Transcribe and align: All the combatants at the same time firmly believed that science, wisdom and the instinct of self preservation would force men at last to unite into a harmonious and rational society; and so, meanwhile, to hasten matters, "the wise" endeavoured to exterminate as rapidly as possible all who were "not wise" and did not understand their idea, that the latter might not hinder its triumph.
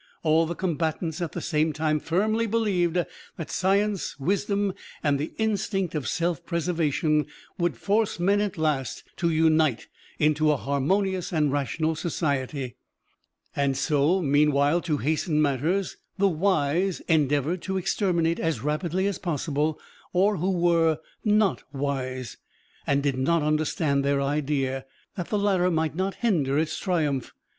All 0.23 0.47
the 0.47 0.55
combatants 0.55 1.21
at 1.21 1.33
the 1.33 1.41
same 1.41 1.73
time 1.73 1.99
firmly 1.99 2.47
believed 2.47 2.97
that 3.37 3.51
science, 3.51 4.19
wisdom 4.19 4.73
and 5.03 5.19
the 5.19 5.31
instinct 5.37 5.93
of 5.93 6.07
self 6.07 6.43
preservation 6.43 7.27
would 7.59 7.77
force 7.77 8.19
men 8.19 8.41
at 8.41 8.57
last 8.57 9.03
to 9.17 9.29
unite 9.29 9.87
into 10.17 10.49
a 10.49 10.57
harmonious 10.57 11.31
and 11.31 11.51
rational 11.51 11.93
society; 11.93 12.77
and 13.55 13.77
so, 13.77 14.23
meanwhile, 14.23 14.81
to 14.81 14.97
hasten 14.97 15.39
matters, 15.39 15.97
"the 16.17 16.27
wise" 16.27 17.01
endeavoured 17.01 17.61
to 17.61 17.77
exterminate 17.77 18.39
as 18.39 18.61
rapidly 18.63 19.05
as 19.05 19.19
possible 19.19 19.79
all 20.13 20.37
who 20.37 20.49
were 20.49 20.97
"not 21.23 21.61
wise" 21.71 22.37
and 22.87 23.03
did 23.03 23.19
not 23.19 23.43
understand 23.43 24.03
their 24.03 24.19
idea, 24.19 24.83
that 25.15 25.27
the 25.29 25.37
latter 25.37 25.69
might 25.69 25.95
not 25.95 26.15
hinder 26.15 26.57
its 26.57 26.79
triumph. 26.79 27.33